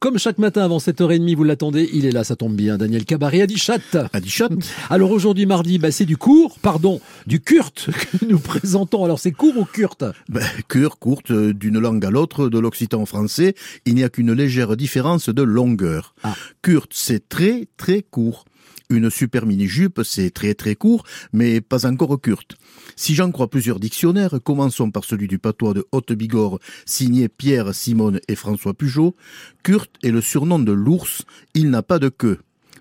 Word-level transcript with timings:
Comme 0.00 0.16
chaque 0.16 0.38
matin 0.38 0.64
avant 0.64 0.78
7h30, 0.78 1.36
vous 1.36 1.44
l'attendez, 1.44 1.90
il 1.92 2.06
est 2.06 2.10
là, 2.10 2.24
ça 2.24 2.34
tombe 2.34 2.56
bien. 2.56 2.78
Daniel 2.78 3.04
Cabaret, 3.04 3.42
Adichat. 3.42 3.80
Adichat. 4.14 4.48
Alors 4.88 5.10
aujourd'hui, 5.10 5.44
mardi, 5.44 5.78
bah, 5.78 5.92
c'est 5.92 6.06
du 6.06 6.16
court, 6.16 6.58
pardon, 6.62 7.02
du 7.26 7.38
kurt 7.38 7.90
que 8.20 8.24
nous 8.24 8.38
présentons. 8.38 9.04
Alors 9.04 9.18
c'est 9.18 9.32
court 9.32 9.58
ou 9.58 9.66
kurt 9.66 10.02
ben, 10.30 10.42
Kurt, 10.68 10.98
courte, 10.98 11.32
euh, 11.32 11.52
d'une 11.52 11.78
langue 11.78 12.02
à 12.06 12.10
l'autre, 12.10 12.48
de 12.48 12.58
l'occitan 12.58 13.02
au 13.02 13.06
français, 13.06 13.54
il 13.84 13.94
n'y 13.94 14.02
a 14.02 14.08
qu'une 14.08 14.32
légère 14.32 14.74
différence 14.74 15.28
de 15.28 15.42
longueur. 15.42 16.14
Ah. 16.22 16.34
Kurt, 16.62 16.92
c'est 16.94 17.28
très 17.28 17.68
très 17.76 18.00
court. 18.00 18.46
Une 18.90 19.08
super 19.08 19.46
mini-jupe, 19.46 20.00
c'est 20.02 20.30
très 20.30 20.54
très 20.54 20.74
court, 20.74 21.04
mais 21.32 21.60
pas 21.60 21.86
encore 21.86 22.20
curte. 22.20 22.56
Si 22.96 23.14
j'en 23.14 23.30
crois 23.30 23.48
plusieurs 23.48 23.78
dictionnaires, 23.78 24.40
commençons 24.42 24.90
par 24.90 25.04
celui 25.04 25.28
du 25.28 25.38
patois 25.38 25.74
de 25.74 25.86
Haute-Bigorre, 25.92 26.58
signé 26.86 27.28
Pierre, 27.28 27.72
Simone 27.72 28.18
et 28.26 28.34
François 28.34 28.74
Pujot, 28.74 29.14
Kurt 29.62 29.90
est 30.02 30.10
le 30.10 30.20
surnom 30.20 30.58
de 30.58 30.72
l'ours, 30.72 31.22
il 31.54 31.70
n'a 31.70 31.82
pas 31.82 32.00
de 32.00 32.08
queue. 32.08 32.40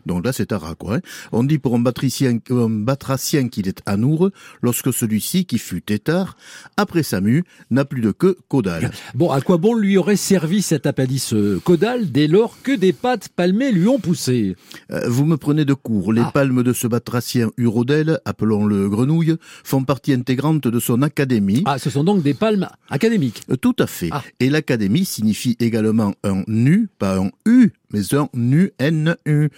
Donc 0.09 0.25
là, 0.25 0.33
c'est 0.33 0.49
quoi. 0.79 0.95
Hein. 0.95 0.99
On 1.31 1.43
dit 1.43 1.59
pour 1.59 1.75
un, 1.75 1.79
batracien, 1.79 2.39
un 2.49 2.69
batracien 2.69 3.47
qu'il 3.47 3.67
est 3.67 3.81
anoureux 3.85 4.31
lorsque 4.63 4.91
celui-ci, 4.91 5.45
qui 5.45 5.59
fut 5.59 5.83
tétard, 5.83 6.35
après 6.77 7.03
sa 7.03 7.21
mue, 7.21 7.43
n'a 7.69 7.85
plus 7.85 8.01
de 8.01 8.11
queue 8.11 8.35
caudale. 8.47 8.89
Bon, 9.13 9.29
à 9.29 9.39
quoi 9.41 9.57
bon 9.57 9.75
lui 9.75 9.97
aurait 9.97 10.15
servi 10.15 10.63
cet 10.63 10.87
appendice 10.87 11.35
caudal 11.63 12.11
dès 12.11 12.25
lors 12.25 12.59
que 12.63 12.75
des 12.75 12.91
pattes 12.91 13.29
palmées 13.29 13.71
lui 13.71 13.87
ont 13.87 13.99
poussé? 13.99 14.55
Euh, 14.91 15.07
Vous 15.07 15.25
me 15.25 15.37
prenez 15.37 15.63
de 15.63 15.75
court. 15.75 16.11
Les 16.11 16.21
ah. 16.21 16.31
palmes 16.33 16.63
de 16.63 16.73
ce 16.73 16.87
batracien 16.87 17.51
urodèle, 17.57 18.19
appelons-le 18.25 18.89
grenouille, 18.89 19.35
font 19.63 19.83
partie 19.83 20.13
intégrante 20.13 20.67
de 20.67 20.79
son 20.79 21.03
académie. 21.03 21.61
Ah, 21.65 21.77
ce 21.77 21.91
sont 21.91 22.03
donc 22.03 22.23
des 22.23 22.33
palmes 22.33 22.67
académiques 22.89 23.43
euh, 23.51 23.57
Tout 23.57 23.75
à 23.77 23.85
fait. 23.85 24.09
Ah. 24.11 24.23
Et 24.39 24.49
l'académie 24.49 25.05
signifie 25.05 25.55
également 25.59 26.13
un 26.23 26.43
nu, 26.47 26.89
pas 26.97 27.19
un 27.19 27.29
u, 27.45 27.73
mais 27.91 28.13
un 28.13 28.29
nu, 28.33 28.71
N-U. 28.79 29.49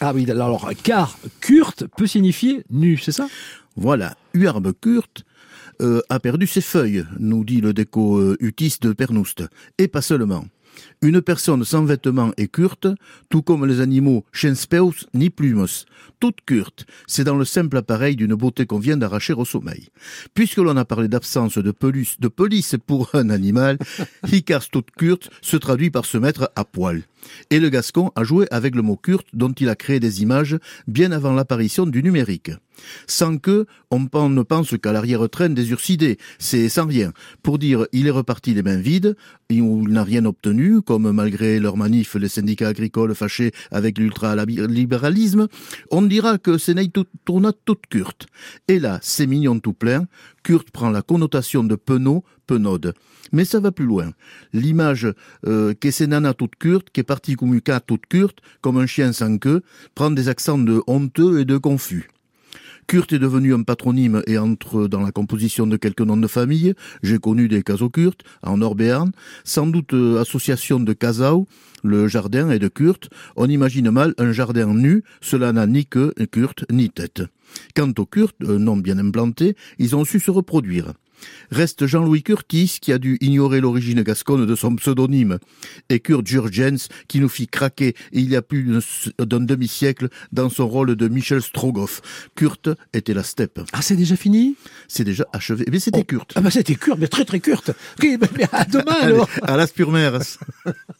Ah 0.00 0.12
oui, 0.14 0.30
alors, 0.30 0.70
car 0.82 1.18
Kurt 1.40 1.84
peut 1.96 2.06
signifier 2.06 2.64
nu, 2.70 2.98
c'est 2.98 3.12
ça? 3.12 3.28
Voilà, 3.76 4.16
Uarbe 4.34 4.72
Kurt 4.80 5.24
euh, 5.80 6.00
a 6.08 6.18
perdu 6.20 6.46
ses 6.46 6.60
feuilles, 6.60 7.04
nous 7.18 7.44
dit 7.44 7.60
le 7.60 7.72
déco 7.72 8.18
euh, 8.18 8.36
Utis 8.40 8.76
de 8.80 8.92
Pernoust. 8.92 9.44
Et 9.78 9.88
pas 9.88 10.02
seulement. 10.02 10.44
Une 11.02 11.20
personne 11.22 11.64
sans 11.64 11.84
vêtements 11.84 12.32
est 12.36 12.48
curte, 12.48 12.86
tout 13.28 13.42
comme 13.42 13.66
les 13.66 13.80
animaux 13.80 14.24
speus 14.32 15.06
ni 15.14 15.30
plumos. 15.30 15.86
Toute 16.20 16.40
curte, 16.44 16.86
c'est 17.06 17.24
dans 17.24 17.36
le 17.36 17.44
simple 17.44 17.76
appareil 17.76 18.16
d'une 18.16 18.34
beauté 18.34 18.66
qu'on 18.66 18.78
vient 18.78 18.96
d'arracher 18.96 19.32
au 19.32 19.44
sommeil. 19.44 19.88
Puisque 20.34 20.56
l'on 20.56 20.76
a 20.76 20.84
parlé 20.84 21.08
d'absence 21.08 21.58
de 21.58 21.70
pelus, 21.70 22.16
de 22.18 22.28
police 22.28 22.76
pour 22.86 23.10
un 23.14 23.30
animal, 23.30 23.78
Hicars 24.32 24.68
toute 24.68 24.90
curte 24.90 25.30
se 25.42 25.56
traduit 25.56 25.90
par 25.90 26.04
se 26.04 26.18
mettre 26.18 26.50
à 26.56 26.64
poil. 26.64 27.02
Et 27.50 27.60
le 27.60 27.68
Gascon 27.68 28.10
a 28.14 28.24
joué 28.24 28.46
avec 28.50 28.74
le 28.74 28.82
mot 28.82 28.96
curte 28.96 29.26
dont 29.32 29.52
il 29.52 29.68
a 29.68 29.74
créé 29.74 30.00
des 30.00 30.22
images 30.22 30.58
bien 30.86 31.12
avant 31.12 31.32
l'apparition 31.32 31.86
du 31.86 32.02
numérique. 32.02 32.50
Sans 33.06 33.38
que, 33.38 33.66
on 33.90 33.98
ne 34.28 34.42
pense 34.42 34.76
qu'à 34.80 34.92
l'arrière-train 34.92 35.48
des 35.48 35.70
ursidés, 35.70 36.18
c'est 36.38 36.68
sans 36.68 36.86
rien. 36.86 37.12
Pour 37.42 37.58
dire 37.58 37.86
il 37.92 38.06
est 38.06 38.12
reparti 38.12 38.54
les 38.54 38.62
mains 38.62 38.76
vides, 38.76 39.16
il 39.50 39.64
n'a 39.88 40.04
rien 40.04 40.24
obtenu, 40.24 40.82
comme 40.82 41.10
malgré 41.10 41.58
leur 41.58 41.76
manif 41.76 42.14
les 42.14 42.28
syndicats 42.28 42.68
agricoles 42.68 43.14
fâchés 43.14 43.52
avec 43.70 43.98
l'ultralibéralisme, 43.98 45.48
on 45.90 46.02
dira 46.02 46.38
que 46.38 46.58
c'est 46.58 46.76
tourna 47.24 47.52
toute 47.64 47.86
Kurt. 47.90 48.26
Et 48.68 48.78
là, 48.78 48.98
c'est 49.02 49.26
mignon 49.26 49.58
tout 49.58 49.72
plein, 49.72 50.06
Kurt 50.42 50.70
prend 50.70 50.90
la 50.90 51.02
connotation 51.02 51.64
de 51.64 51.74
penaud, 51.74 52.24
Mais 53.32 53.44
ça 53.44 53.60
va 53.60 53.72
plus 53.72 53.84
loin. 53.84 54.12
L'image 54.52 55.06
euh, 55.46 55.74
que 55.74 55.90
c'est 55.90 56.06
nana 56.06 56.34
toute 56.34 56.56
Kurt, 56.56 56.90
qui 56.90 57.00
est 57.00 57.04
partie 57.04 57.34
comme 57.34 57.60
toute 57.86 58.06
Kurt, 58.06 58.38
comme 58.60 58.78
un 58.78 58.86
chien 58.86 59.12
sans 59.12 59.38
queue, 59.38 59.62
prend 59.94 60.10
des 60.10 60.28
accents 60.28 60.58
de 60.58 60.82
honteux 60.86 61.40
et 61.40 61.44
de 61.44 61.58
confus. 61.58 62.08
Kurt 62.86 63.12
est 63.12 63.18
devenu 63.18 63.52
un 63.52 63.64
patronyme 63.64 64.22
et 64.26 64.38
entre 64.38 64.88
dans 64.88 65.02
la 65.02 65.12
composition 65.12 65.66
de 65.66 65.76
quelques 65.76 66.00
noms 66.00 66.16
de 66.16 66.26
famille. 66.26 66.72
J'ai 67.02 67.18
connu 67.18 67.46
des 67.46 67.62
Kurt 67.62 68.22
en 68.42 68.56
Nord-Béarn, 68.56 69.12
sans 69.44 69.66
doute 69.66 69.92
euh, 69.92 70.18
association 70.18 70.80
de 70.80 70.94
Kazau, 70.94 71.46
le 71.84 72.08
jardin 72.08 72.48
et 72.48 72.58
de 72.58 72.68
Kurt. 72.68 73.10
On 73.36 73.46
imagine 73.46 73.90
mal 73.90 74.14
un 74.16 74.32
jardin 74.32 74.72
nu, 74.72 75.04
cela 75.20 75.52
n'a 75.52 75.66
ni 75.66 75.84
queue, 75.84 76.14
Kurt, 76.32 76.64
ni 76.70 76.88
tête. 76.88 77.22
Quant 77.76 77.92
aux 77.98 78.06
Kurt, 78.06 78.40
nom 78.40 78.78
bien 78.78 78.98
implanté, 78.98 79.54
ils 79.78 79.94
ont 79.94 80.06
su 80.06 80.18
se 80.18 80.30
reproduire. 80.30 80.94
Reste 81.50 81.86
Jean-Louis 81.86 82.22
Curtis 82.22 82.78
qui 82.80 82.92
a 82.92 82.98
dû 82.98 83.18
ignorer 83.20 83.60
l'origine 83.60 84.02
gasconne 84.02 84.46
de 84.46 84.54
son 84.54 84.76
pseudonyme, 84.76 85.38
et 85.88 86.00
Kurt 86.00 86.26
Jurgens 86.26 86.88
qui 87.08 87.20
nous 87.20 87.28
fit 87.28 87.46
craquer 87.46 87.94
il 88.12 88.28
y 88.28 88.36
a 88.36 88.42
plus 88.42 88.80
d'un 89.18 89.40
demi-siècle 89.40 90.08
dans 90.32 90.50
son 90.50 90.68
rôle 90.68 90.96
de 90.96 91.08
Michel 91.08 91.42
Strogoff. 91.42 92.00
Kurt 92.34 92.68
était 92.92 93.14
la 93.14 93.22
steppe. 93.22 93.60
Ah, 93.72 93.82
c'est 93.82 93.96
déjà 93.96 94.16
fini? 94.16 94.56
C'est 94.88 95.04
déjà 95.04 95.26
achevé. 95.32 95.64
Mais 95.70 95.80
c'était 95.80 96.00
oh. 96.00 96.04
Kurt. 96.04 96.32
Ah 96.34 96.40
bah 96.40 96.50
c'était 96.50 96.74
Kurt, 96.74 96.98
mais 96.98 97.08
très 97.08 97.24
très 97.24 97.40
Kurt. 97.40 97.70
à 98.52 98.64
demain 98.64 98.96
alors. 99.00 99.28
à 99.42 99.56
la. 99.56 99.66